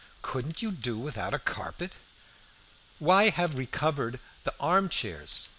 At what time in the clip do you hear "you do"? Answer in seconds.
0.63-0.97